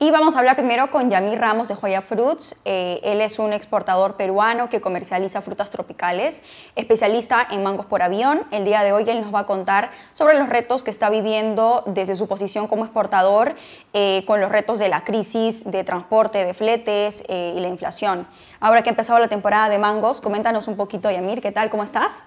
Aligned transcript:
Y 0.00 0.12
vamos 0.12 0.36
a 0.36 0.38
hablar 0.38 0.54
primero 0.54 0.92
con 0.92 1.10
Yamir 1.10 1.40
Ramos 1.40 1.66
de 1.66 1.74
Joya 1.74 2.02
Fruits. 2.02 2.54
Eh, 2.64 3.00
él 3.02 3.20
es 3.20 3.40
un 3.40 3.52
exportador 3.52 4.14
peruano 4.14 4.68
que 4.68 4.80
comercializa 4.80 5.42
frutas 5.42 5.72
tropicales, 5.72 6.40
especialista 6.76 7.44
en 7.50 7.64
mangos 7.64 7.84
por 7.86 8.02
avión. 8.02 8.42
El 8.52 8.64
día 8.64 8.84
de 8.84 8.92
hoy 8.92 9.10
él 9.10 9.20
nos 9.20 9.34
va 9.34 9.40
a 9.40 9.46
contar 9.46 9.90
sobre 10.12 10.38
los 10.38 10.48
retos 10.48 10.84
que 10.84 10.92
está 10.92 11.10
viviendo 11.10 11.82
desde 11.86 12.14
su 12.14 12.28
posición 12.28 12.68
como 12.68 12.84
exportador 12.84 13.56
eh, 13.92 14.24
con 14.24 14.40
los 14.40 14.52
retos 14.52 14.78
de 14.78 14.88
la 14.88 15.02
crisis 15.02 15.68
de 15.68 15.82
transporte, 15.82 16.46
de 16.46 16.54
fletes 16.54 17.24
eh, 17.26 17.54
y 17.56 17.60
la 17.60 17.66
inflación. 17.66 18.28
Ahora 18.60 18.82
que 18.82 18.90
ha 18.90 18.92
empezado 18.92 19.18
la 19.18 19.28
temporada 19.28 19.68
de 19.68 19.80
mangos, 19.80 20.20
coméntanos 20.20 20.68
un 20.68 20.76
poquito, 20.76 21.10
Yamir, 21.10 21.42
¿qué 21.42 21.50
tal? 21.50 21.70
¿Cómo 21.70 21.82
estás? 21.82 22.22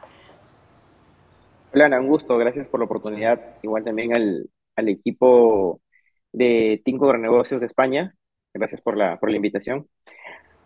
Hola, 1.73 1.85
Ana, 1.85 2.01
un 2.01 2.07
gusto. 2.07 2.37
Gracias 2.37 2.67
por 2.67 2.81
la 2.81 2.85
oportunidad. 2.85 3.39
Igual 3.61 3.85
también 3.85 4.13
al, 4.13 4.49
al 4.75 4.89
equipo 4.89 5.79
de 6.31 6.81
Tinco 6.85 7.05
Agronegocios 7.05 7.59
de 7.61 7.67
España. 7.67 8.15
Gracias 8.53 8.81
por 8.81 8.97
la, 8.97 9.19
por 9.19 9.29
la 9.29 9.37
invitación. 9.37 9.87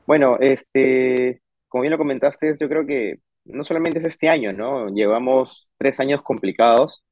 Bueno, 0.08 0.38
este, 0.40 1.42
como 1.68 1.84
bien 1.84 1.92
lo 1.92 1.98
comentaste, 1.98 2.56
yo 2.60 2.70
creo 2.70 2.86
que 2.86 3.20
no 3.46 3.64
solamente 3.64 4.00
es 4.00 4.06
este 4.06 4.30
año, 4.30 4.54
¿no? 4.54 4.90
Llevamos 4.90 5.70
tres 5.78 6.00
años 6.00 6.22
complicados, 6.22 7.04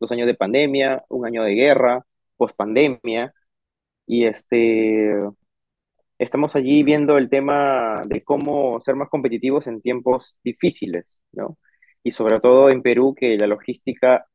dos 0.00 0.12
años 0.12 0.26
de 0.26 0.34
pandemia, 0.34 1.04
un 1.08 1.26
año 1.26 1.42
de 1.44 1.54
guerra, 1.54 2.04
pospandemia, 2.36 3.32
y 4.06 4.26
este, 4.26 5.12
estamos 6.18 6.56
allí 6.56 6.82
viendo 6.82 7.18
el 7.18 7.28
tema 7.30 8.02
de 8.06 8.22
cómo 8.22 8.80
ser 8.80 8.96
más 8.96 9.08
competitivos 9.08 9.66
en 9.66 9.80
tiempos 9.82 10.38
difíciles, 10.44 11.18
¿no? 11.32 11.58
Y 12.02 12.12
sobre 12.12 12.40
todo 12.40 12.70
en 12.70 12.82
Perú, 12.82 13.14
que 13.14 13.36
la 13.36 13.46
logística 13.46 14.26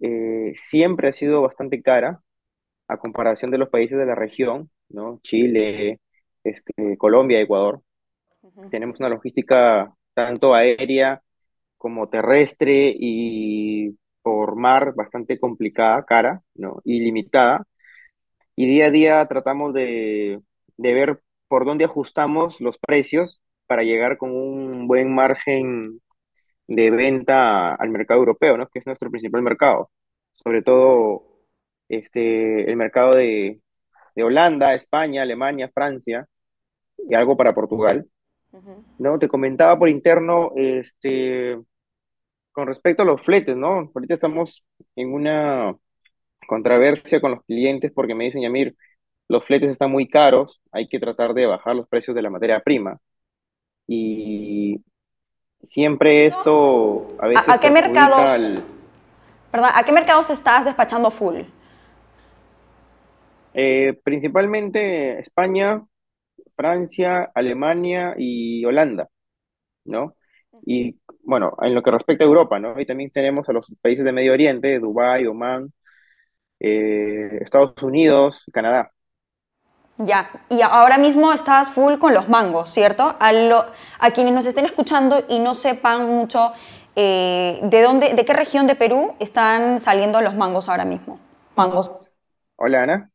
eh, 0.00 0.52
siempre 0.56 1.08
ha 1.10 1.12
sido 1.12 1.42
bastante 1.42 1.82
cara, 1.82 2.20
a 2.90 2.98
comparación 2.98 3.50
de 3.50 3.58
los 3.58 3.68
países 3.68 3.98
de 3.98 4.06
la 4.06 4.14
región, 4.14 4.70
¿no? 4.88 5.20
Chile, 5.22 6.00
este, 6.44 6.96
Colombia, 6.98 7.40
Ecuador. 7.40 7.82
Tenemos 8.70 8.98
una 9.00 9.08
logística 9.08 9.94
tanto 10.14 10.54
aérea 10.54 11.22
como 11.78 12.08
terrestre 12.08 12.94
y 12.98 13.96
por 14.22 14.56
mar 14.56 14.94
bastante 14.94 15.38
complicada, 15.38 16.04
cara, 16.04 16.42
¿no? 16.54 16.80
Y 16.84 17.00
limitada. 17.00 17.64
Y 18.56 18.66
día 18.66 18.86
a 18.86 18.90
día 18.90 19.26
tratamos 19.26 19.72
de, 19.74 20.40
de 20.76 20.94
ver 20.94 21.22
por 21.48 21.64
dónde 21.64 21.84
ajustamos 21.84 22.60
los 22.60 22.78
precios 22.78 23.40
para 23.66 23.82
llegar 23.84 24.18
con 24.18 24.32
un 24.32 24.86
buen 24.88 25.14
margen 25.14 26.00
de 26.66 26.90
venta 26.90 27.74
al 27.74 27.90
mercado 27.90 28.20
europeo, 28.20 28.56
¿no? 28.56 28.68
Que 28.68 28.80
es 28.80 28.86
nuestro 28.86 29.10
principal 29.10 29.42
mercado. 29.42 29.90
Sobre 30.34 30.62
todo 30.62 31.29
este, 31.90 32.70
el 32.70 32.76
mercado 32.76 33.12
de, 33.16 33.60
Holanda, 34.16 34.74
España, 34.74 35.22
Alemania, 35.22 35.70
Francia 35.72 36.26
y 36.98 37.14
algo 37.14 37.36
para 37.36 37.54
Portugal. 37.54 38.06
¿no? 38.98 39.18
Te 39.18 39.28
comentaba 39.28 39.78
por 39.78 39.88
interno, 39.88 40.52
este, 40.56 41.58
con 42.52 42.66
respecto 42.66 43.02
a 43.02 43.06
los 43.06 43.22
fletes, 43.22 43.56
¿no? 43.56 43.90
Ahorita 43.94 44.14
estamos 44.14 44.62
en 44.94 45.14
una 45.14 45.74
controversia 46.46 47.20
con 47.20 47.30
los 47.30 47.44
clientes 47.44 47.92
porque 47.94 48.14
me 48.14 48.24
dicen, 48.24 48.42
Yamir, 48.42 48.76
los 49.28 49.44
fletes 49.44 49.70
están 49.70 49.90
muy 49.90 50.06
caros, 50.06 50.60
hay 50.72 50.86
que 50.86 50.98
tratar 50.98 51.32
de 51.32 51.46
bajar 51.46 51.76
los 51.76 51.88
precios 51.88 52.14
de 52.14 52.22
la 52.22 52.30
materia 52.30 52.60
prima. 52.60 52.98
Y 53.86 54.82
siempre 55.62 56.26
esto 56.26 57.08
a 57.18 57.26
veces... 57.26 57.48
¿A, 57.48 57.58
qué 57.58 57.70
mercados? 57.70 58.62
¿A 59.52 59.82
qué 59.84 59.92
mercados 59.92 60.28
estás 60.28 60.64
despachando 60.66 61.10
full? 61.10 61.42
Eh, 63.54 63.98
principalmente 64.04 65.18
España, 65.20 65.84
Francia, 66.56 67.30
Alemania 67.34 68.14
y 68.18 68.64
Holanda, 68.64 69.08
¿no? 69.86 70.16
Y 70.66 71.00
bueno, 71.24 71.56
en 71.62 71.74
lo 71.74 71.82
que 71.82 71.90
respecta 71.92 72.24
a 72.24 72.28
Europa, 72.28 72.58
¿no? 72.60 72.80
Y 72.80 72.86
también 72.86 73.10
tenemos 73.10 73.48
a 73.48 73.54
los 73.54 73.72
países 73.82 74.04
de 74.04 74.12
Medio 74.12 74.32
Oriente, 74.34 74.78
Dubái, 74.80 75.26
Oman, 75.26 75.72
eh, 76.60 77.38
Estados 77.42 77.74
Unidos, 77.82 78.42
Canadá. 78.52 78.92
Ya, 79.98 80.30
y 80.48 80.62
ahora 80.62 80.96
mismo 80.96 81.30
estás 81.32 81.68
full 81.70 81.98
con 81.98 82.14
los 82.14 82.28
mangos, 82.28 82.70
¿cierto? 82.70 83.16
A, 83.20 83.32
a 83.98 84.10
quienes 84.12 84.32
nos 84.32 84.46
estén 84.46 84.64
escuchando 84.64 85.22
y 85.28 85.38
no 85.40 85.54
sepan 85.54 86.06
mucho 86.06 86.52
eh, 86.96 87.60
de 87.62 87.82
dónde, 87.82 88.14
de 88.14 88.24
qué 88.24 88.32
región 88.32 88.66
de 88.66 88.76
Perú 88.76 89.14
están 89.18 89.78
saliendo 89.78 90.22
los 90.22 90.34
mangos 90.34 90.68
ahora 90.70 90.86
mismo. 90.86 91.18
Mangos. 91.54 91.90
Hola, 92.56 92.82
Ana. 92.84 93.10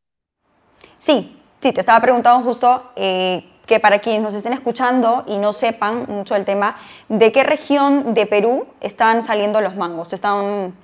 Sí, 1.06 1.38
sí, 1.60 1.70
te 1.70 1.78
estaba 1.78 2.00
preguntando 2.00 2.44
justo 2.44 2.90
eh, 2.96 3.44
que 3.64 3.78
para 3.78 4.00
quienes 4.00 4.22
nos 4.22 4.34
estén 4.34 4.54
escuchando 4.54 5.22
y 5.28 5.38
no 5.38 5.52
sepan 5.52 6.04
mucho 6.08 6.34
del 6.34 6.44
tema, 6.44 6.78
¿de 7.08 7.30
qué 7.30 7.44
región 7.44 8.12
de 8.12 8.26
Perú 8.26 8.66
están 8.80 9.22
saliendo 9.22 9.60
los 9.60 9.76
mangos? 9.76 10.08
¿Se 10.08 10.16
están 10.16 10.74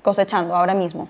cosechando 0.00 0.54
ahora 0.54 0.74
mismo? 0.74 1.08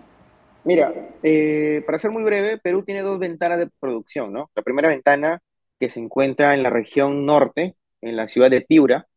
Mira, 0.65 0.95
eh, 1.23 1.83
para 1.85 1.99
ser 1.99 2.11
muy 2.11 2.23
breve, 2.23 2.57
Perú 2.57 2.85
tiene 2.85 3.03
dos 3.03 3.19
ventanas 3.19 3.59
de 3.59 3.69
producción, 3.79 4.33
¿no? 4.33 4.51
La 4.55 4.63
primera 4.63 4.89
ventana 4.89 5.43
que 5.79 5.91
se 5.91 6.01
encuentra 6.01 6.55
en 6.55 6.63
la 6.63 6.71
región 6.71 7.27
norte, 7.27 7.77
en 8.01 8.17
la 8.17 8.29
ciudad 8.29 8.51
de 8.51 8.63
Piura, 8.63 9.09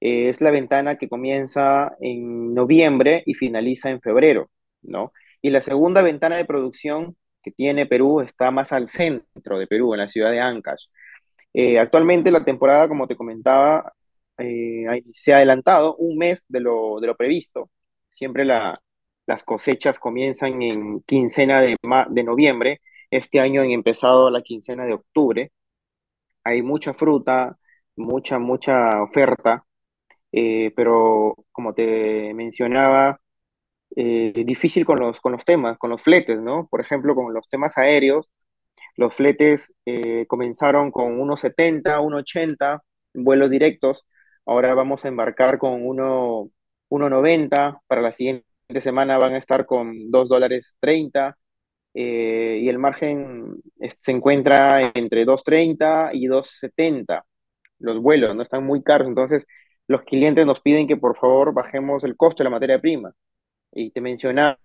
eh, 0.00 0.28
es 0.28 0.40
la 0.40 0.50
ventana 0.50 0.96
que 0.96 1.08
comienza 1.08 1.94
en 2.00 2.52
noviembre 2.52 3.22
y 3.26 3.34
finaliza 3.34 3.90
en 3.90 4.00
febrero, 4.00 4.50
¿no? 4.82 5.12
Y 5.40 5.50
la 5.50 5.62
segunda 5.62 6.02
ventana 6.02 6.36
de 6.36 6.44
producción 6.44 7.16
que 7.46 7.52
tiene 7.52 7.86
Perú 7.86 8.20
está 8.20 8.50
más 8.50 8.72
al 8.72 8.88
centro 8.88 9.58
de 9.58 9.68
Perú, 9.68 9.94
en 9.94 10.00
la 10.00 10.08
ciudad 10.08 10.32
de 10.32 10.40
Ancash. 10.40 10.86
Eh, 11.54 11.78
actualmente 11.78 12.32
la 12.32 12.44
temporada, 12.44 12.88
como 12.88 13.06
te 13.06 13.16
comentaba, 13.16 13.92
eh, 14.38 14.84
se 15.14 15.32
ha 15.32 15.36
adelantado 15.36 15.94
un 15.96 16.18
mes 16.18 16.44
de 16.48 16.60
lo, 16.60 16.98
de 17.00 17.06
lo 17.06 17.16
previsto. 17.16 17.70
Siempre 18.08 18.44
la, 18.44 18.80
las 19.26 19.44
cosechas 19.44 20.00
comienzan 20.00 20.60
en 20.60 21.02
quincena 21.02 21.60
de, 21.60 21.76
de 22.10 22.22
noviembre. 22.24 22.80
Este 23.10 23.38
año 23.38 23.62
han 23.62 23.70
empezado 23.70 24.28
la 24.30 24.42
quincena 24.42 24.84
de 24.84 24.94
octubre. 24.94 25.52
Hay 26.42 26.62
mucha 26.62 26.94
fruta, 26.94 27.56
mucha, 27.94 28.40
mucha 28.40 29.02
oferta, 29.02 29.64
eh, 30.32 30.72
pero 30.76 31.36
como 31.52 31.74
te 31.74 32.34
mencionaba, 32.34 33.20
eh, 33.96 34.44
difícil 34.46 34.84
con 34.84 35.00
los, 35.00 35.20
con 35.20 35.32
los 35.32 35.44
temas, 35.44 35.78
con 35.78 35.90
los 35.90 36.02
fletes, 36.02 36.40
¿no? 36.40 36.68
Por 36.70 36.80
ejemplo, 36.80 37.14
con 37.14 37.32
los 37.34 37.48
temas 37.48 37.78
aéreos, 37.78 38.30
los 38.96 39.14
fletes 39.14 39.72
eh, 39.86 40.26
comenzaron 40.28 40.90
con 40.92 41.18
1.70, 41.18 42.00
1.80 42.00 42.80
vuelos 43.14 43.50
directos, 43.50 44.06
ahora 44.46 44.74
vamos 44.74 45.04
a 45.04 45.08
embarcar 45.08 45.58
con 45.58 45.82
1.90, 45.82 47.80
para 47.86 48.02
la 48.02 48.12
siguiente 48.12 48.44
semana 48.80 49.18
van 49.18 49.34
a 49.34 49.38
estar 49.38 49.66
con 49.66 50.10
2 50.10 50.28
dólares 50.28 50.76
30, 50.80 51.36
eh, 51.94 52.60
y 52.62 52.68
el 52.68 52.78
margen 52.78 53.62
se 54.00 54.12
encuentra 54.12 54.92
entre 54.94 55.26
2.30 55.26 56.10
y 56.12 56.28
2.70, 56.28 57.24
los 57.78 58.00
vuelos, 58.02 58.34
¿no? 58.36 58.42
Están 58.42 58.64
muy 58.64 58.82
caros, 58.82 59.08
entonces 59.08 59.46
los 59.88 60.02
clientes 60.02 60.46
nos 60.46 60.60
piden 60.60 60.86
que 60.88 60.96
por 60.96 61.16
favor 61.16 61.54
bajemos 61.54 62.04
el 62.04 62.16
costo 62.16 62.42
de 62.42 62.44
la 62.44 62.50
materia 62.50 62.80
prima 62.80 63.12
y 63.76 63.90
te 63.90 64.00
mencionaba 64.00 64.58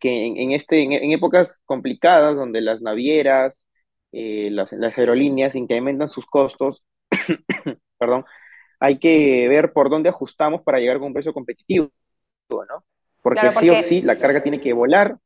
que 0.00 0.26
en, 0.26 0.52
este, 0.52 0.82
en, 0.82 1.12
épocas 1.12 1.60
complicadas 1.64 2.36
donde 2.36 2.60
las 2.60 2.82
navieras, 2.82 3.58
eh, 4.12 4.50
las, 4.50 4.72
aerolíneas 4.98 5.54
incrementan 5.54 6.10
sus 6.10 6.26
costos, 6.26 6.84
perdón, 7.98 8.24
hay 8.80 8.98
que 8.98 9.48
ver 9.48 9.72
por 9.72 9.88
dónde 9.88 10.10
ajustamos 10.10 10.62
para 10.62 10.78
llegar 10.78 10.98
con 10.98 11.08
un 11.08 11.14
precio 11.14 11.32
competitivo, 11.32 11.90
¿no? 12.50 12.84
Porque, 13.22 13.50
sí 13.52 13.70
o 13.70 13.74
sí 13.76 14.02
la 14.02 14.16
carga 14.16 14.42
tiene 14.42 14.60
que 14.60 14.72
volar 14.72 15.18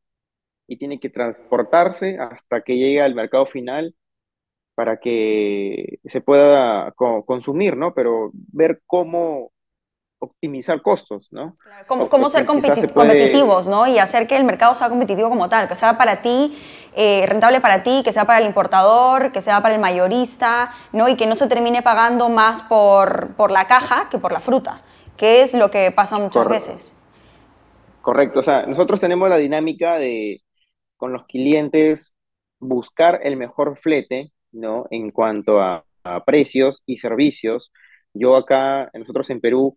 y 0.66 0.76
tiene 0.76 1.00
que 1.00 1.10
transportarse 1.10 2.18
hasta 2.18 2.62
que 2.62 2.76
llegue 2.76 3.02
al 3.02 3.14
mercado 3.14 3.46
final 3.46 3.94
para 4.74 4.98
que 5.00 5.98
se 6.04 6.20
pueda 6.20 6.94
consumir, 7.26 7.76
¿no? 7.76 7.92
Pero 7.92 8.30
ver 8.32 8.80
cómo 8.86 9.52
optimizar 10.20 10.82
costos, 10.82 11.28
¿no? 11.32 11.56
Cómo, 11.86 12.28
ser 12.28 12.46
competitivos, 12.46 13.66
¿no? 13.66 13.86
Y 13.86 13.98
hacer 13.98 14.26
que 14.26 14.36
el 14.36 14.44
mercado 14.44 14.74
sea 14.74 14.88
competitivo 14.88 15.30
como 15.30 15.48
tal, 15.48 15.66
que 15.66 15.74
sea 15.74 15.96
para 15.96 16.20
ti, 16.20 16.56
eh, 16.94 17.24
rentable 17.26 17.60
para 17.60 17.82
ti, 17.82 18.02
que 18.04 18.12
sea 18.12 18.26
para 18.26 18.38
el 18.38 18.46
importador, 18.46 19.32
que 19.32 19.40
sea 19.40 19.62
para 19.62 19.74
el 19.74 19.80
mayorista, 19.80 20.72
¿no? 20.92 21.08
Y 21.08 21.16
que 21.16 21.26
no 21.26 21.36
se 21.36 21.48
termine 21.48 21.82
pagando 21.82 22.28
más 22.28 22.62
por, 22.62 23.34
por 23.34 23.50
la 23.50 23.66
caja 23.66 24.08
que 24.10 24.18
por 24.18 24.32
la 24.32 24.40
fruta, 24.40 24.82
que 25.16 25.42
es 25.42 25.54
lo 25.54 25.70
que 25.70 25.90
pasa 25.90 26.18
muchas 26.18 26.48
veces. 26.48 26.94
Correcto, 28.02 28.40
o 28.40 28.42
sea, 28.42 28.66
nosotros 28.66 29.00
tenemos 29.00 29.30
la 29.30 29.38
dinámica 29.38 29.98
de, 29.98 30.42
con 30.96 31.12
los 31.12 31.24
clientes, 31.24 32.12
buscar 32.58 33.20
el 33.22 33.36
mejor 33.36 33.78
flete, 33.78 34.32
¿no? 34.52 34.86
En 34.90 35.10
cuanto 35.12 35.60
a, 35.60 35.84
a 36.04 36.24
precios 36.24 36.82
y 36.84 36.98
servicios. 36.98 37.72
Yo 38.12 38.36
acá, 38.36 38.90
nosotros 38.92 39.30
en 39.30 39.40
Perú, 39.40 39.76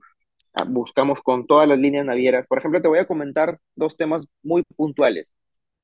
buscamos 0.68 1.22
con 1.22 1.48
todas 1.48 1.68
las 1.68 1.80
líneas 1.80 2.06
navieras. 2.06 2.48
Por 2.48 2.60
ejemplo, 2.60 2.82
te 2.82 2.88
voy 2.88 3.00
a 3.00 3.08
comentar 3.08 3.60
dos 3.76 3.98
temas 3.98 4.26
muy 4.44 4.64
puntuales. 4.76 5.32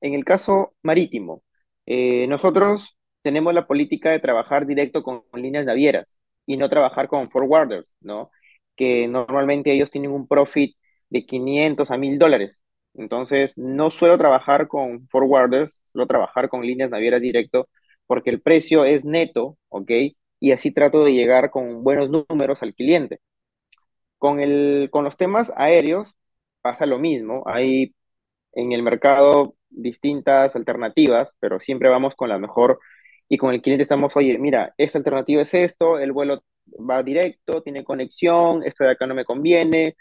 En 0.00 0.14
el 0.14 0.24
caso 0.24 0.74
marítimo, 0.82 1.42
Eh, 1.86 2.26
nosotros 2.28 2.96
tenemos 3.22 3.52
la 3.54 3.66
política 3.66 4.10
de 4.12 4.20
trabajar 4.20 4.64
directo 4.66 5.02
con, 5.02 5.24
líneas 5.34 5.64
navieras 5.64 6.18
y 6.46 6.56
no 6.56 6.68
trabajar 6.68 7.08
con 7.08 7.28
forwarders, 7.28 7.92
¿no? 8.00 8.30
Que 8.76 9.08
normalmente 9.08 9.72
ellos 9.72 9.90
tienen 9.90 10.12
un 10.12 10.28
profit 10.28 10.76
de 11.08 11.26
500 11.26 11.90
a 11.90 11.96
1000 11.98 12.18
dólares. 12.18 12.62
Entonces, 12.94 13.52
no 13.56 13.90
suelo 13.90 14.18
trabajar 14.18 14.68
con 14.68 15.08
forwarders, 15.08 15.82
suelo 15.92 16.06
trabajar 16.06 16.48
con 16.48 16.62
líneas 16.62 16.90
navieras 16.90 17.20
directo 17.20 17.68
porque 18.06 18.30
el 18.30 18.40
precio 18.42 18.84
es 18.84 19.04
neto, 19.04 19.58
¿ok? 19.68 19.90
Y 20.40 20.52
así 20.52 20.72
trato 20.72 21.04
de 21.04 21.12
llegar 21.12 21.50
con 21.50 21.82
buenos 21.84 22.10
números 22.10 22.62
al 22.62 22.74
cliente. 22.74 23.20
Con 24.20 24.40
el, 24.40 24.90
con 24.92 25.04
los 25.04 25.18
temas 25.18 25.52
aéreos 25.56 26.16
pasa 26.62 26.86
lo 26.86 27.00
mismo. 27.00 27.44
Hay 27.48 27.96
en 28.52 28.72
el 28.72 28.82
mercado 28.82 29.54
distintas 29.70 30.56
alternativas, 30.56 31.34
pero 31.40 31.60
siempre 31.60 31.88
vamos 31.88 32.16
con 32.16 32.28
la 32.30 32.38
mejor 32.38 32.80
y 33.28 33.38
con 33.38 33.54
el 33.54 33.62
cliente 33.62 33.82
estamos, 33.84 34.16
oye, 34.16 34.38
mira, 34.38 34.74
esta 34.78 34.98
alternativa 34.98 35.42
es 35.42 35.54
esto, 35.54 35.98
el 35.98 36.12
vuelo 36.12 36.44
va 36.68 37.02
directo, 37.02 37.62
tiene 37.62 37.84
conexión, 37.84 38.62
esto 38.64 38.84
de 38.84 38.90
acá 38.92 39.06
no 39.06 39.14
me 39.14 39.24
conviene. 39.24 39.96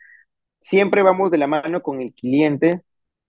Siempre 0.61 1.03
vamos 1.03 1.31
de 1.31 1.37
la 1.37 1.47
mano 1.47 1.81
con 1.81 2.01
el 2.01 2.13
cliente, 2.13 2.81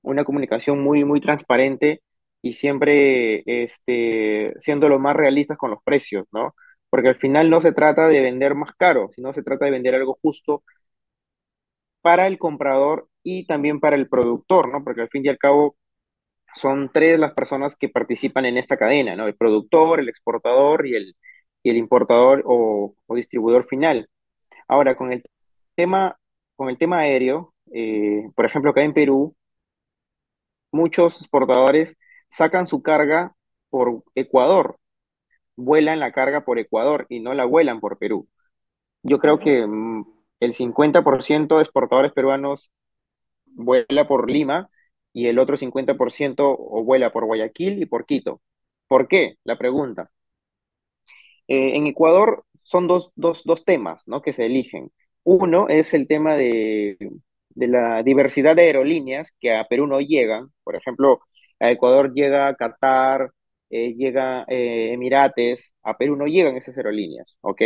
una 0.03 0.25
comunicación 0.25 0.83
muy, 0.83 1.05
muy 1.05 1.21
transparente 1.21 2.03
y 2.43 2.55
siempre 2.55 3.43
este, 3.47 4.55
siendo 4.59 4.89
lo 4.89 4.99
más 4.99 5.15
realistas 5.17 5.59
con 5.59 5.71
los 5.71 5.83
precios, 5.85 6.27
¿no? 6.33 6.55
Porque 6.91 7.09
al 7.09 7.17
final 7.17 7.51
no 7.51 7.61
se 7.63 7.73
trata 7.73 8.09
de 8.09 8.21
vender 8.21 8.55
más 8.55 8.75
caro, 8.77 9.09
sino 9.15 9.33
se 9.33 9.43
trata 9.43 9.65
de 9.67 9.71
vender 9.73 9.95
algo 9.95 10.19
justo 10.23 10.65
para 12.03 12.27
el 12.27 12.39
comprador 12.39 13.09
y 13.23 13.47
también 13.47 13.81
para 13.81 13.97
el 13.97 14.09
productor, 14.09 14.71
¿no? 14.73 14.85
Porque 14.85 15.03
al 15.03 15.09
fin 15.11 15.25
y 15.25 15.29
al 15.29 15.39
cabo 15.39 15.77
son 16.55 16.91
tres 16.93 17.19
las 17.19 17.33
personas 17.35 17.77
que 17.77 17.89
participan 17.89 18.47
en 18.47 18.59
esta 18.59 18.77
cadena, 18.77 19.17
¿no? 19.17 19.27
El 19.27 19.37
productor, 19.37 20.01
el 20.01 20.09
exportador 20.09 20.87
y 20.87 20.97
el, 20.97 21.17
y 21.63 21.71
el 21.71 21.77
importador 21.77 22.43
o, 22.47 22.95
o, 23.07 23.15
distribuidor 23.17 23.65
final. 23.65 24.09
Ahora, 24.69 24.97
con 24.97 25.13
el 25.13 25.25
tema, 25.75 26.19
con 26.57 26.71
el 26.71 26.79
tema 26.79 27.01
aéreo, 27.01 27.55
eh, 27.73 28.29
por 28.37 28.47
ejemplo, 28.47 28.71
acá 28.73 28.83
en 28.83 28.95
Perú, 28.95 29.37
muchos 30.73 31.21
exportadores 31.21 31.97
sacan 32.29 32.67
su 32.67 32.83
carga 32.83 33.35
por 33.71 34.05
Ecuador, 34.15 34.79
vuelan 35.57 36.01
la 36.01 36.13
carga 36.13 36.45
por 36.45 36.59
Ecuador 36.59 37.07
y 37.09 37.21
no 37.21 37.35
la 37.35 37.45
vuelan 37.45 37.81
por 37.81 37.99
Perú. 37.99 38.29
Yo 39.03 39.19
creo 39.21 39.39
que 39.39 39.67
mm, 39.67 40.05
el 40.41 40.55
50% 40.55 41.57
de 41.57 41.63
exportadores 41.63 42.13
peruanos 42.13 42.71
vuela 43.47 44.09
por 44.09 44.31
Lima 44.31 44.71
y 45.13 45.29
el 45.29 45.39
otro 45.39 45.57
50% 45.57 46.57
o 46.59 46.85
vuela 46.85 47.13
por 47.13 47.27
Guayaquil 47.27 47.83
y 47.83 47.87
por 47.87 48.07
Quito. 48.07 48.41
¿Por 48.89 49.09
qué? 49.09 49.37
La 49.45 49.59
pregunta. 49.59 50.11
Eh, 51.49 51.77
en 51.77 51.87
Ecuador 51.87 52.45
son 52.63 52.87
dos, 52.87 53.11
dos, 53.17 53.43
dos, 53.45 53.65
temas 53.65 54.07
¿no? 54.07 54.23
que 54.23 54.33
se 54.33 54.47
eligen. 54.47 54.91
Uno 55.25 55.67
es 55.69 55.95
el 55.95 56.07
tema 56.07 56.35
de, 56.37 56.97
de, 57.51 57.69
la 57.69 58.03
diversidad 58.03 58.57
de 58.57 58.63
aerolíneas 58.63 59.33
que 59.41 59.55
a 59.57 59.65
Perú 59.67 59.87
no 59.87 60.01
llegan. 60.01 60.53
Por 60.65 60.77
ejemplo, 60.77 61.21
a 61.59 61.71
Ecuador 61.71 62.13
llega 62.15 62.55
Qatar, 62.57 63.33
eh, 63.71 63.95
llega 63.95 64.45
eh, 64.49 64.93
Emirates, 64.93 65.75
a 65.83 65.97
Perú 65.99 66.17
no 66.17 66.27
llegan 66.27 66.57
esas 66.57 66.77
aerolíneas, 66.77 67.37
¿ok? 67.41 67.63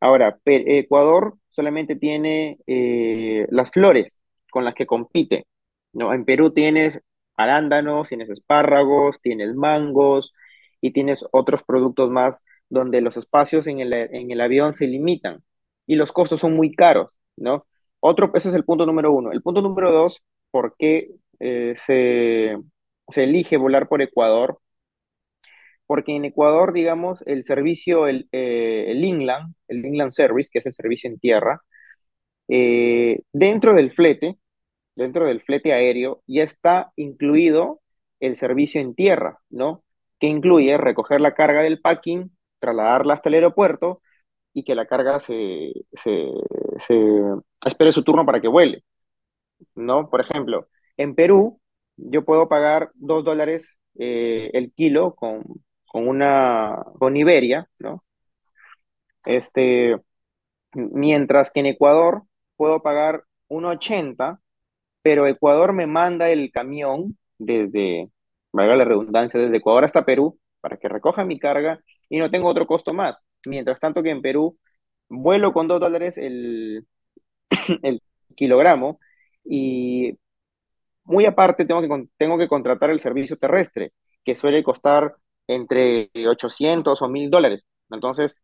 Ahora, 0.00 0.38
Ecuador 0.44 1.38
solamente 1.54 1.96
tiene 1.96 2.58
eh, 2.66 3.46
las 3.50 3.70
flores 3.70 4.22
con 4.50 4.64
las 4.64 4.74
que 4.74 4.86
compite, 4.86 5.46
¿no? 5.92 6.12
En 6.14 6.24
Perú 6.24 6.52
tienes 6.52 7.00
arándanos, 7.36 8.08
tienes 8.08 8.30
espárragos, 8.30 9.20
tienes 9.20 9.54
mangos 9.54 10.34
y 10.80 10.92
tienes 10.92 11.24
otros 11.32 11.62
productos 11.64 12.10
más 12.10 12.42
donde 12.68 13.00
los 13.00 13.16
espacios 13.16 13.66
en 13.66 13.80
el, 13.80 13.92
en 13.94 14.30
el 14.30 14.40
avión 14.40 14.74
se 14.74 14.86
limitan 14.86 15.42
y 15.86 15.96
los 15.96 16.12
costos 16.12 16.40
son 16.40 16.54
muy 16.56 16.72
caros, 16.74 17.12
¿no? 17.36 17.66
Otro, 18.00 18.30
ese 18.34 18.48
es 18.48 18.54
el 18.54 18.64
punto 18.64 18.86
número 18.86 19.12
uno. 19.12 19.32
El 19.32 19.42
punto 19.42 19.62
número 19.62 19.92
dos, 19.92 20.22
¿por 20.50 20.76
qué 20.78 21.10
eh, 21.40 21.74
se, 21.76 22.56
se 23.08 23.24
elige 23.24 23.56
volar 23.56 23.88
por 23.88 24.02
Ecuador? 24.02 24.58
Porque 25.86 26.16
en 26.16 26.24
Ecuador, 26.24 26.72
digamos, 26.72 27.22
el 27.26 27.44
servicio, 27.44 28.06
el, 28.06 28.28
eh, 28.32 28.86
el 28.88 29.04
Inland, 29.04 29.54
el 29.68 29.84
Inland 29.84 30.12
Service, 30.12 30.48
que 30.52 30.60
es 30.60 30.66
el 30.66 30.74
servicio 30.74 31.10
en 31.10 31.18
tierra, 31.18 31.62
eh, 32.48 33.20
dentro 33.32 33.74
del 33.74 33.92
flete, 33.92 34.38
dentro 34.96 35.26
del 35.26 35.42
flete 35.42 35.72
aéreo, 35.72 36.22
ya 36.26 36.44
está 36.44 36.92
incluido 36.96 37.80
el 38.20 38.36
servicio 38.36 38.80
en 38.80 38.94
tierra, 38.94 39.40
¿no? 39.50 39.84
Que 40.20 40.26
incluye 40.28 40.76
recoger 40.78 41.20
la 41.20 41.34
carga 41.34 41.62
del 41.62 41.80
packing, 41.80 42.36
trasladarla 42.60 43.14
hasta 43.14 43.28
el 43.30 43.36
aeropuerto 43.36 44.02
y 44.52 44.64
que 44.64 44.74
la 44.74 44.86
carga 44.86 45.20
se, 45.20 45.72
se, 46.02 46.30
se 46.86 46.96
espere 47.66 47.92
su 47.92 48.04
turno 48.04 48.24
para 48.26 48.40
que 48.40 48.48
vuele, 48.48 48.84
¿no? 49.74 50.08
Por 50.10 50.20
ejemplo, 50.20 50.68
en 50.96 51.14
Perú, 51.14 51.60
yo 51.96 52.24
puedo 52.24 52.48
pagar 52.48 52.90
dos 52.94 53.24
dólares 53.24 53.78
eh, 53.98 54.50
el 54.54 54.72
kilo 54.72 55.14
con, 55.14 55.42
con 55.94 56.08
una, 56.08 56.82
con 56.98 57.16
Iberia, 57.16 57.68
¿no? 57.78 58.02
Este, 59.24 59.96
mientras 60.74 61.52
que 61.52 61.60
en 61.60 61.66
Ecuador 61.66 62.24
puedo 62.56 62.82
pagar 62.82 63.22
1.80, 63.48 64.40
pero 65.02 65.28
Ecuador 65.28 65.72
me 65.72 65.86
manda 65.86 66.30
el 66.30 66.50
camión 66.50 67.16
desde, 67.38 68.10
valga 68.52 68.74
la 68.74 68.84
redundancia, 68.84 69.38
desde 69.38 69.58
Ecuador 69.58 69.84
hasta 69.84 70.04
Perú 70.04 70.36
para 70.60 70.78
que 70.78 70.88
recoja 70.88 71.24
mi 71.24 71.38
carga 71.38 71.78
y 72.08 72.18
no 72.18 72.28
tengo 72.28 72.48
otro 72.48 72.66
costo 72.66 72.92
más. 72.92 73.20
Mientras 73.46 73.78
tanto 73.78 74.02
que 74.02 74.10
en 74.10 74.20
Perú 74.20 74.58
vuelo 75.08 75.52
con 75.52 75.68
2 75.68 75.78
dólares 75.78 76.18
el, 76.18 76.88
el 77.84 78.02
kilogramo 78.34 78.98
y 79.44 80.18
muy 81.04 81.24
aparte 81.26 81.66
tengo 81.66 81.82
que, 81.82 82.08
tengo 82.16 82.36
que 82.36 82.48
contratar 82.48 82.90
el 82.90 82.98
servicio 82.98 83.38
terrestre, 83.38 83.92
que 84.24 84.34
suele 84.34 84.64
costar 84.64 85.16
entre 85.46 86.10
800 86.14 87.00
o 87.00 87.08
1000 87.08 87.30
dólares. 87.30 87.64
Entonces, 87.90 88.36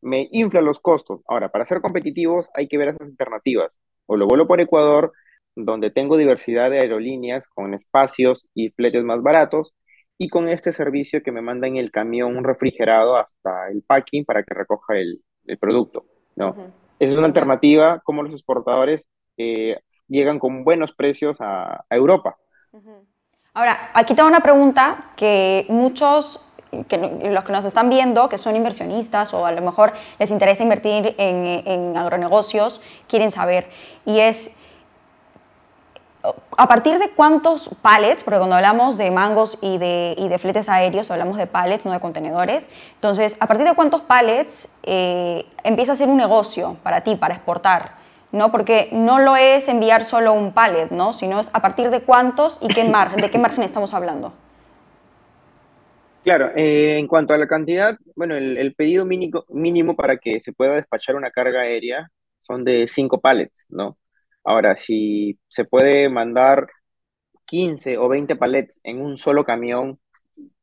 me 0.00 0.28
infla 0.32 0.60
los 0.60 0.80
costos. 0.80 1.20
Ahora, 1.26 1.50
para 1.50 1.66
ser 1.66 1.80
competitivos 1.80 2.48
hay 2.54 2.68
que 2.68 2.78
ver 2.78 2.88
esas 2.88 3.08
alternativas. 3.08 3.72
O 4.06 4.16
lo 4.16 4.26
vuelo 4.26 4.46
por 4.46 4.60
Ecuador, 4.60 5.12
donde 5.54 5.90
tengo 5.90 6.16
diversidad 6.16 6.70
de 6.70 6.78
aerolíneas 6.78 7.46
con 7.48 7.74
espacios 7.74 8.46
y 8.54 8.70
fletes 8.70 9.04
más 9.04 9.22
baratos, 9.22 9.74
y 10.18 10.28
con 10.28 10.48
este 10.48 10.72
servicio 10.72 11.22
que 11.22 11.30
me 11.30 11.40
manda 11.40 11.68
en 11.68 11.76
el 11.76 11.92
camión 11.92 12.42
refrigerado 12.42 13.16
hasta 13.16 13.68
el 13.70 13.82
packing 13.82 14.24
para 14.24 14.42
que 14.42 14.52
recoja 14.52 14.96
el, 14.96 15.22
el 15.46 15.58
producto. 15.58 16.04
¿no? 16.34 16.54
Esa 16.98 17.12
es 17.12 17.18
una 17.18 17.28
alternativa 17.28 18.00
como 18.00 18.24
los 18.24 18.32
exportadores 18.32 19.06
eh, 19.36 19.78
llegan 20.08 20.40
con 20.40 20.64
buenos 20.64 20.92
precios 20.92 21.40
a, 21.40 21.84
a 21.88 21.96
Europa. 21.96 22.36
Ahora, 23.54 23.90
aquí 23.94 24.14
tengo 24.14 24.28
una 24.28 24.40
pregunta 24.40 25.12
que 25.16 25.66
muchos 25.68 26.44
que 26.88 26.98
los 26.98 27.44
que 27.44 27.52
nos 27.52 27.64
están 27.64 27.88
viendo, 27.88 28.28
que 28.28 28.38
son 28.38 28.56
inversionistas 28.56 29.32
o 29.32 29.46
a 29.46 29.52
lo 29.52 29.62
mejor 29.62 29.92
les 30.18 30.30
interesa 30.30 30.62
invertir 30.62 31.14
en, 31.18 31.62
en 31.66 31.96
agronegocios, 31.96 32.80
quieren 33.08 33.30
saber. 33.30 33.68
Y 34.04 34.20
es, 34.20 34.54
¿a 36.56 36.68
partir 36.68 36.98
de 36.98 37.10
cuántos 37.10 37.70
pallets? 37.80 38.22
Porque 38.22 38.38
cuando 38.38 38.56
hablamos 38.56 38.98
de 38.98 39.10
mangos 39.10 39.58
y 39.62 39.78
de, 39.78 40.14
y 40.18 40.28
de 40.28 40.38
fletes 40.38 40.68
aéreos, 40.68 41.10
hablamos 41.10 41.38
de 41.38 41.46
pallets, 41.46 41.86
no 41.86 41.92
de 41.92 42.00
contenedores. 42.00 42.68
Entonces, 42.94 43.36
¿a 43.40 43.46
partir 43.46 43.66
de 43.66 43.74
cuántos 43.74 44.02
pallets 44.02 44.68
eh, 44.82 45.46
empieza 45.64 45.92
a 45.92 45.96
ser 45.96 46.08
un 46.08 46.16
negocio 46.16 46.76
para 46.82 47.00
ti, 47.02 47.16
para 47.16 47.34
exportar? 47.34 47.96
¿no? 48.30 48.52
Porque 48.52 48.90
no 48.92 49.18
lo 49.18 49.36
es 49.36 49.68
enviar 49.68 50.04
solo 50.04 50.34
un 50.34 50.52
pallet, 50.52 50.90
¿no? 50.90 51.14
Sino 51.14 51.40
es 51.40 51.48
a 51.54 51.62
partir 51.62 51.88
de 51.90 52.00
cuántos 52.00 52.58
y 52.60 52.68
qué 52.68 52.84
margen, 52.84 53.22
de 53.22 53.30
qué 53.30 53.38
margen 53.38 53.62
estamos 53.62 53.94
hablando. 53.94 54.34
Claro, 56.28 56.52
eh, 56.56 56.98
en 56.98 57.06
cuanto 57.06 57.32
a 57.32 57.38
la 57.38 57.48
cantidad, 57.48 57.96
bueno, 58.14 58.36
el, 58.36 58.74
pedido 58.74 59.06
mínimo, 59.06 59.46
mínimo 59.48 59.96
para 59.96 60.18
que 60.18 60.40
se 60.40 60.52
pueda 60.52 60.74
despachar 60.74 61.16
una 61.16 61.30
carga 61.30 61.62
aérea 61.62 62.10
son 62.42 62.64
de 62.64 62.86
5 62.86 63.18
pallets, 63.22 63.64
¿no? 63.70 63.96
Ahora, 64.44 64.76
si 64.76 65.38
se 65.48 65.64
puede 65.64 66.10
mandar 66.10 66.66
15 67.46 67.96
o 67.96 68.08
20 68.08 68.36
pallets 68.36 68.78
en 68.84 69.00
un 69.00 69.16
solo 69.16 69.42
camión, 69.46 70.00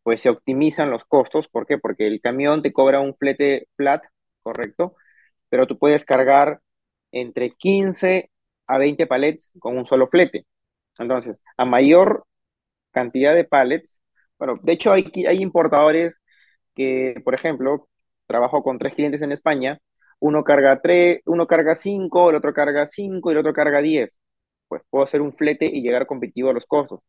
pues 0.04 0.22
se 0.22 0.30
optimizan 0.30 0.92
los 0.92 1.06
costos. 1.06 1.48
¿Por 1.48 1.66
qué? 1.66 1.80
Porque 1.80 2.06
el 2.06 2.22
camión 2.22 2.62
te 2.62 2.72
cobra 2.72 3.00
un 3.00 3.16
flete 3.16 3.68
flat, 3.76 4.04
¿correcto? 4.44 4.96
Pero 5.50 5.66
tú 5.68 5.80
puedes 5.80 6.06
cargar 6.06 6.62
entre 7.12 7.52
15 7.52 8.30
a 8.68 8.78
20 8.78 9.08
pallets 9.08 9.52
con 9.60 9.78
un 9.78 9.88
solo 9.88 10.10
flete. 10.10 10.46
Entonces, 11.00 11.42
a 11.58 11.66
mayor 11.66 12.26
cantidad 12.92 13.34
de 13.36 13.46
pallets, 13.46 14.00
bueno, 14.38 14.60
de 14.62 14.74
hecho 14.74 14.92
hay, 14.92 15.12
hay 15.28 15.42
importadores 15.42 16.22
que, 16.76 17.22
por 17.24 17.36
ejemplo, 17.36 17.88
trabajo 18.26 18.64
con 18.64 18.78
tres 18.78 18.96
clientes 18.96 19.22
en 19.22 19.32
España, 19.32 19.80
uno 20.20 20.44
carga 20.44 20.82
tres, 20.82 21.22
uno 21.26 21.48
carga 21.48 21.76
cinco, 21.76 22.30
el 22.30 22.36
otro 22.38 22.54
carga 22.54 22.88
cinco 22.88 23.30
y 23.30 23.34
el 23.34 23.40
otro 23.40 23.54
carga 23.54 23.82
diez. 23.82 24.18
Pues 24.68 24.82
puedo 24.90 25.04
hacer 25.04 25.22
un 25.22 25.34
flete 25.34 25.66
y 25.66 25.82
llegar 25.82 26.08
competitivo 26.08 26.50
a 26.50 26.54
los 26.54 26.66
costos, 26.66 27.02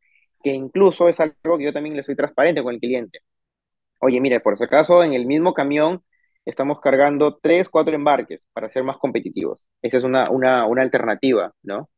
que 0.42 0.50
incluso 0.50 1.08
es 1.08 1.18
algo 1.20 1.58
que 1.58 1.64
yo 1.64 1.72
también 1.72 1.96
le 1.96 2.02
soy 2.02 2.14
transparente 2.14 2.62
con 2.62 2.74
el 2.74 2.80
cliente. 2.80 3.20
Oye, 4.00 4.20
mire, 4.20 4.40
por 4.40 4.58
si 4.58 4.64
acaso, 4.64 5.02
en 5.02 5.14
el 5.14 5.26
mismo 5.26 5.54
camión 5.54 6.02
estamos 6.44 6.80
cargando 6.80 7.38
tres, 7.38 7.68
cuatro 7.68 7.94
embarques 7.94 8.46
para 8.52 8.68
ser 8.68 8.84
más 8.84 8.98
competitivos. 8.98 9.66
Esa 9.82 9.96
es 9.96 10.04
una, 10.04 10.30
una, 10.30 10.66
una 10.66 10.82
alternativa, 10.82 11.52
¿no? 11.62 11.88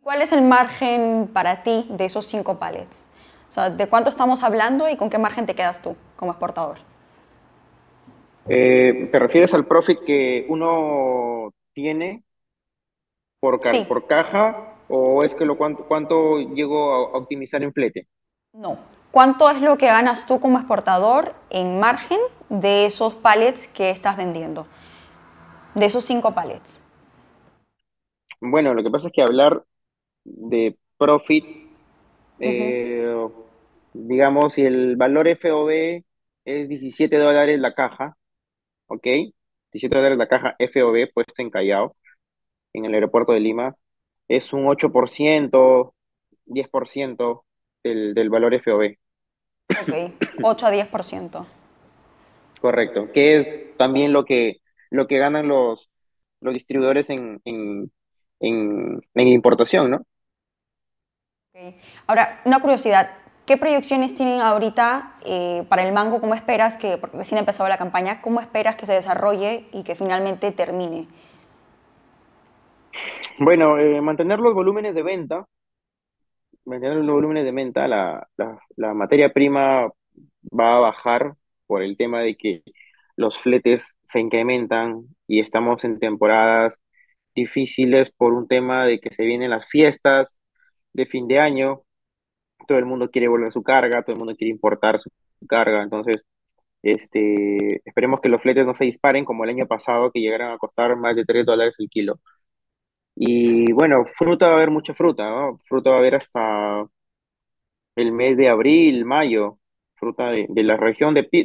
¿Cuál 0.00 0.22
es 0.22 0.32
el 0.32 0.42
margen 0.42 1.28
para 1.32 1.62
ti 1.62 1.86
de 1.90 2.06
esos 2.06 2.26
cinco 2.26 2.58
pallets? 2.58 3.06
O 3.52 3.54
sea, 3.54 3.68
¿de 3.68 3.86
cuánto 3.86 4.08
estamos 4.08 4.42
hablando 4.42 4.88
y 4.88 4.96
con 4.96 5.10
qué 5.10 5.18
margen 5.18 5.44
te 5.44 5.54
quedas 5.54 5.82
tú 5.82 5.94
como 6.16 6.30
exportador? 6.30 6.78
Eh, 8.48 9.10
¿Te 9.12 9.18
refieres 9.18 9.52
al 9.52 9.66
profit 9.66 10.00
que 10.00 10.46
uno 10.48 11.52
tiene 11.74 12.24
por, 13.40 13.60
Sí, 13.68 13.84
por 13.86 14.06
caja 14.06 14.78
o 14.88 15.22
es 15.22 15.34
que 15.34 15.44
lo 15.44 15.58
cuánto, 15.58 15.84
cuánto 15.84 16.38
llego 16.38 16.94
a, 16.94 17.18
optimizar 17.18 17.62
en 17.62 17.74
flete? 17.74 18.06
no. 18.54 18.78
¿Cuánto 19.10 19.50
es 19.50 19.60
lo 19.60 19.76
que 19.76 19.84
ganas 19.84 20.24
tú 20.24 20.40
como 20.40 20.56
exportador 20.56 21.34
en 21.50 21.78
margen 21.78 22.18
de 22.48 22.86
esos 22.86 23.12
pallets 23.12 23.66
que 23.66 23.90
estás 23.90 24.16
vendiendo? 24.16 24.66
De 25.74 25.84
esos 25.84 26.06
cinco 26.06 26.32
pallets. 26.32 26.80
Bueno, 28.40 28.72
lo 28.72 28.82
que 28.82 28.90
pasa 28.90 29.08
es 29.08 29.12
que 29.12 29.20
hablar 29.20 29.62
de 30.24 30.78
profit, 30.96 31.44
eh, 32.38 33.28
digamos, 33.94 34.54
si 34.54 34.62
el 34.64 34.96
valor 34.96 35.28
FOB 35.28 36.04
es 36.44 36.68
17 36.68 37.18
dólares 37.18 37.60
la 37.60 37.74
caja, 37.74 38.16
¿ok? 38.88 39.04
17 39.04 39.96
dólares 39.96 40.18
la 40.18 40.28
caja 40.28 40.56
FOB 40.58 41.12
puesto 41.14 41.34
en 41.42 41.50
Callao, 41.50 41.96
en 42.74 42.86
el 42.86 42.94
aeropuerto 42.94 43.32
de 43.32 43.40
Lima, 43.40 43.76
es 44.28 44.52
un 44.54 44.66
8%, 44.68 45.94
10% 46.46 47.46
del, 47.84 48.14
del 48.14 48.30
valor 48.30 48.54
FOB, 48.54 48.96
Ok, 49.74 49.92
8 50.40 50.66
a 50.66 50.70
10%. 50.70 51.46
correcto, 52.60 53.10
que 53.12 53.36
es 53.38 53.76
también 53.76 54.12
lo 54.12 54.24
que, 54.24 54.58
lo 54.90 55.06
que 55.06 55.18
ganan 55.18 55.48
los, 55.48 55.90
los 56.40 56.54
distribuidores 56.54 57.10
en, 57.10 57.40
en, 57.44 57.92
en, 58.40 59.00
en 59.14 59.28
importación, 59.28 59.90
¿no? 59.90 60.06
Ahora, 62.06 62.40
una 62.44 62.60
curiosidad, 62.60 63.10
¿qué 63.46 63.56
proyecciones 63.56 64.14
tienen 64.14 64.40
ahorita 64.40 65.14
eh, 65.24 65.64
para 65.68 65.82
el 65.82 65.92
mango? 65.92 66.20
¿Cómo 66.20 66.34
esperas 66.34 66.76
que, 66.76 66.96
recién 66.96 67.38
ha 67.38 67.40
empezado 67.40 67.68
la 67.68 67.78
campaña, 67.78 68.20
cómo 68.20 68.40
esperas 68.40 68.76
que 68.76 68.86
se 68.86 68.92
desarrolle 68.92 69.66
y 69.72 69.82
que 69.82 69.94
finalmente 69.94 70.52
termine? 70.52 71.06
Bueno, 73.38 73.78
eh, 73.78 74.00
mantener 74.00 74.38
los 74.38 74.54
volúmenes 74.54 74.94
de 74.94 75.02
venta, 75.02 75.46
mantener 76.64 76.96
los 76.96 77.14
volúmenes 77.14 77.44
de 77.44 77.52
venta, 77.52 77.88
la, 77.88 78.26
la, 78.36 78.58
la 78.76 78.94
materia 78.94 79.32
prima 79.32 79.90
va 80.58 80.76
a 80.76 80.80
bajar 80.80 81.34
por 81.66 81.82
el 81.82 81.96
tema 81.96 82.20
de 82.20 82.36
que 82.36 82.62
los 83.16 83.38
fletes 83.38 83.94
se 84.06 84.20
incrementan 84.20 85.04
y 85.26 85.40
estamos 85.40 85.84
en 85.84 85.98
temporadas 85.98 86.82
difíciles 87.34 88.10
por 88.12 88.34
un 88.34 88.46
tema 88.48 88.84
de 88.84 89.00
que 89.00 89.12
se 89.12 89.24
vienen 89.24 89.50
las 89.50 89.66
fiestas 89.66 90.38
de 90.92 91.06
fin 91.06 91.28
de 91.28 91.38
año, 91.40 91.82
todo 92.66 92.78
el 92.78 92.86
mundo 92.86 93.10
quiere 93.10 93.28
volver 93.28 93.52
su 93.52 93.62
carga, 93.62 94.02
todo 94.02 94.12
el 94.14 94.18
mundo 94.18 94.36
quiere 94.36 94.50
importar 94.52 95.00
su 95.00 95.10
carga, 95.48 95.82
entonces 95.82 96.24
este, 96.82 97.82
esperemos 97.88 98.20
que 98.20 98.28
los 98.30 98.42
fletes 98.42 98.66
no 98.66 98.74
se 98.74 98.84
disparen 98.86 99.24
como 99.26 99.44
el 99.44 99.50
año 99.50 99.66
pasado, 99.68 100.10
que 100.12 100.20
llegaran 100.20 100.52
a 100.52 100.58
costar 100.58 100.96
más 100.96 101.16
de 101.16 101.24
3 101.26 101.46
dólares 101.46 101.76
el 101.80 101.88
kilo. 101.90 102.20
Y 103.16 103.72
bueno, 103.72 104.04
fruta 104.16 104.46
va 104.48 104.52
a 104.54 104.56
haber 104.56 104.70
mucha 104.70 104.94
fruta, 104.94 105.28
¿no? 105.30 105.58
Fruta 105.68 105.90
va 105.90 105.96
a 105.96 105.98
haber 106.00 106.16
hasta 106.16 106.86
el 107.96 108.12
mes 108.12 108.36
de 108.36 108.48
abril, 108.48 109.04
mayo, 109.04 109.58
fruta 109.96 110.30
de, 110.30 110.46
de 110.48 110.62
la 110.62 110.76
región 110.76 111.14
de, 111.14 111.28
de, 111.32 111.44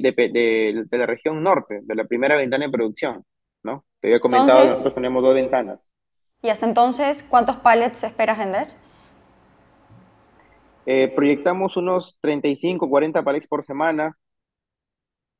de- 0.89 0.97
la 0.97 1.05
región 1.05 1.43
norte, 1.43 1.79
de 1.83 1.95
la 1.95 2.05
primera 2.05 2.35
ventana 2.37 2.65
de 2.65 2.71
producción, 2.71 3.23
¿no? 3.63 3.85
Te 3.99 4.07
había 4.07 4.19
comentado 4.19 4.65
Entonces, 4.65 4.71
nosotros 4.71 4.95
tenemos 4.95 5.23
dos 5.23 5.35
ventanas. 5.35 5.79
y 6.41 6.49
hasta 6.49 6.65
entonces, 6.65 7.23
¿cuántos 7.29 7.57
pallets 7.57 8.03
esperas 8.03 8.39
vender? 8.39 8.69
Eh, 10.87 11.09
proyectamos 11.13 11.77
unos 11.77 12.17
35, 12.21 12.89
40 12.89 13.21
pallets 13.23 13.47
por 13.47 13.65
semana, 13.65 14.17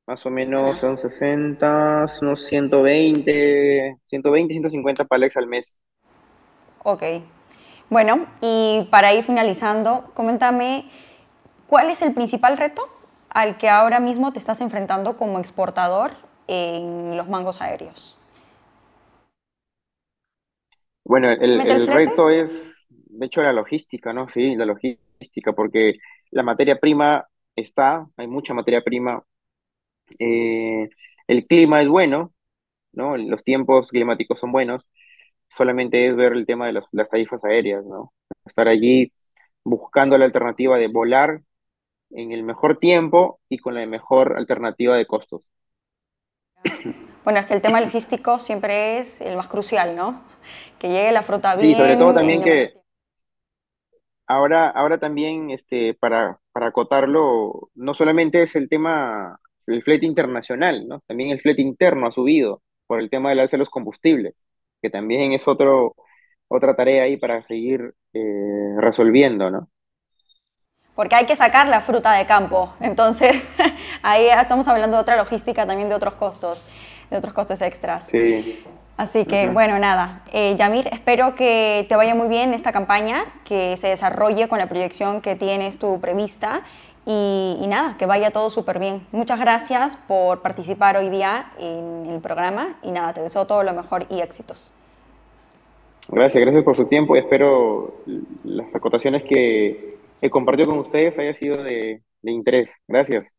más 0.07 0.25
o 0.25 0.29
menos 0.31 0.79
son 0.79 0.97
60, 0.97 2.05
unos 2.21 2.41
120, 2.45 3.97
120, 4.05 4.53
150 4.53 5.05
pallets 5.05 5.37
al 5.37 5.47
mes. 5.47 5.77
ok. 6.83 7.03
Bueno, 7.89 8.25
y 8.41 8.87
para 8.91 9.13
ir 9.13 9.23
finalizando, 9.23 10.11
coméntame, 10.13 10.85
¿cuál 11.67 11.89
es 11.89 12.01
el 12.01 12.13
principal 12.13 12.57
reto 12.57 12.87
al 13.29 13.57
que 13.57 13.69
ahora 13.69 13.99
mismo 13.99 14.33
te 14.33 14.39
estás 14.39 14.61
enfrentando 14.61 15.17
como 15.17 15.39
exportador 15.39 16.11
en 16.47 17.17
los 17.17 17.29
mangos 17.29 17.61
aéreos? 17.61 18.17
Bueno, 21.03 21.29
el, 21.31 21.57
¿Mete 21.57 21.71
el 21.71 21.87
reto 21.87 22.29
es, 22.29 22.87
de 22.89 23.25
hecho, 23.25 23.41
la 23.41 23.53
logística, 23.53 24.11
¿no? 24.13 24.27
Sí, 24.27 24.55
la 24.55 24.65
logística, 24.65 25.06
porque 25.55 25.95
la 26.31 26.43
materia 26.43 26.79
prima 26.79 27.27
está, 27.55 28.07
hay 28.17 28.27
mucha 28.27 28.53
materia 28.53 28.81
prima, 28.83 29.23
eh, 30.19 30.89
el 31.27 31.47
clima 31.47 31.81
es 31.81 31.87
bueno, 31.89 32.33
¿no? 32.93 33.17
Los 33.17 33.43
tiempos 33.43 33.89
climáticos 33.89 34.39
son 34.39 34.51
buenos, 34.53 34.89
solamente 35.49 36.07
es 36.07 36.15
ver 36.15 36.33
el 36.33 36.45
tema 36.45 36.67
de 36.67 36.73
los- 36.73 36.87
las 36.93 37.09
tarifas 37.09 37.45
aéreas, 37.45 37.85
¿no? 37.85 38.13
Estar 38.45 38.67
allí 38.69 39.13
buscando 39.63 40.17
la 40.17 40.25
alternativa 40.25 40.77
de 40.79 40.87
volar 40.89 41.41
en 42.11 42.31
el 42.33 42.43
mejor 42.43 42.79
tiempo 42.79 43.41
y 43.49 43.59
con 43.59 43.75
la 43.75 43.85
mejor 43.87 44.37
alternativa 44.37 44.97
de 44.97 45.07
costos. 45.07 45.43
Bueno, 47.23 47.39
es 47.39 47.45
que 47.45 47.53
el 47.53 47.61
tema 47.61 47.81
logístico 47.81 48.39
siempre 48.39 48.99
es 48.99 49.21
el 49.21 49.35
más 49.35 49.47
crucial, 49.47 49.95
¿no? 49.95 50.21
Que 50.79 50.89
llegue 50.89 51.11
la 51.11 51.23
fruta 51.23 51.55
Sí, 51.59 51.75
sobre 51.75 51.97
todo 51.97 52.13
bien, 52.13 52.13
también 52.13 52.41
que. 52.41 52.73
Ahora, 54.27 54.69
ahora 54.69 54.99
también, 54.99 55.51
este, 55.51 55.93
para, 55.93 56.39
para 56.51 56.67
acotarlo, 56.67 57.69
no 57.75 57.93
solamente 57.93 58.43
es 58.43 58.55
el 58.55 58.67
tema 58.69 59.39
del 59.65 59.83
flete 59.83 60.05
internacional, 60.05 60.87
¿no? 60.87 61.01
También 61.07 61.31
el 61.31 61.41
flete 61.41 61.61
interno 61.61 62.07
ha 62.07 62.11
subido 62.11 62.61
por 62.87 62.99
el 62.99 63.09
tema 63.09 63.29
del 63.29 63.39
alza 63.39 63.57
de 63.57 63.59
los 63.59 63.69
combustibles, 63.69 64.35
que 64.81 64.89
también 64.89 65.33
es 65.33 65.47
otro, 65.47 65.95
otra 66.49 66.75
tarea 66.75 67.03
ahí 67.03 67.17
para 67.17 67.43
seguir 67.43 67.93
eh, 68.13 68.75
resolviendo, 68.77 69.49
¿no? 69.49 69.69
Porque 70.95 71.15
hay 71.15 71.25
que 71.27 71.35
sacar 71.35 71.67
la 71.67 71.81
fruta 71.81 72.13
de 72.13 72.25
campo. 72.25 72.73
Entonces, 72.79 73.47
ahí 74.01 74.27
estamos 74.27 74.67
hablando 74.67 74.97
de 74.97 75.03
otra 75.03 75.15
logística, 75.15 75.67
también 75.67 75.89
de 75.89 75.95
otros 75.95 76.15
costos, 76.15 76.65
de 77.09 77.17
otros 77.17 77.33
costes 77.33 77.61
extras. 77.61 78.05
Sí. 78.07 78.63
Así 78.97 79.25
que, 79.25 79.47
bueno, 79.49 79.77
nada. 79.77 80.23
Eh, 80.33 80.55
Yamir, 80.57 80.87
espero 80.91 81.35
que 81.35 81.85
te 81.87 81.95
vaya 81.95 82.15
muy 82.15 82.27
bien 82.27 82.55
esta 82.55 82.71
campaña, 82.71 83.25
que 83.45 83.77
se 83.77 83.87
desarrolle 83.89 84.47
con 84.47 84.57
la 84.57 84.67
proyección 84.67 85.21
que 85.21 85.35
tienes 85.35 85.77
tú 85.77 85.99
prevista 86.01 86.61
y, 87.05 87.57
y 87.61 87.67
nada, 87.67 87.95
que 87.99 88.07
vaya 88.07 88.31
todo 88.31 88.49
súper 88.49 88.79
bien. 88.79 89.05
Muchas 89.11 89.39
gracias 89.39 89.95
por 90.07 90.41
participar 90.41 90.97
hoy 90.97 91.09
día 91.09 91.51
en 91.59 92.07
el 92.09 92.19
programa 92.21 92.75
y 92.81 92.89
nada, 92.89 93.13
te 93.13 93.21
deseo 93.21 93.45
todo 93.45 93.61
lo 93.61 93.73
mejor 93.73 94.07
y 94.09 94.21
éxitos. 94.21 94.71
Gracias, 96.09 96.41
gracias 96.41 96.63
por 96.63 96.75
su 96.75 96.85
tiempo 96.85 97.15
y 97.15 97.19
espero 97.19 97.93
las 98.43 98.75
acotaciones 98.75 99.23
que 99.23 99.97
he 100.21 100.29
compartido 100.29 100.69
con 100.69 100.79
ustedes 100.79 101.19
haya 101.19 101.35
sido 101.35 101.61
de, 101.61 102.01
de 102.23 102.31
interés. 102.31 102.73
Gracias. 102.87 103.36